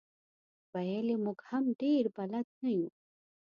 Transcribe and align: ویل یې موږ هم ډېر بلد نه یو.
ویل 0.73 1.07
یې 1.13 1.17
موږ 1.25 1.37
هم 1.49 1.65
ډېر 1.81 2.03
بلد 2.15 2.47
نه 2.61 2.69
یو. 2.77 2.87